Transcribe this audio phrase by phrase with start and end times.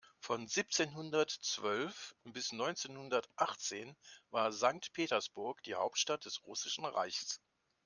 [0.19, 3.95] Von siebzehnhundertzwölf bis neunzehnhundertachtzehn
[4.31, 7.39] war Sankt Petersburg die Hauptstadt des Russischen Reichs.